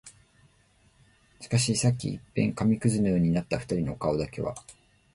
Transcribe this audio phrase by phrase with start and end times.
[1.39, 4.55] しかし、さっき一片紙屑のようになった二人の顔だけは、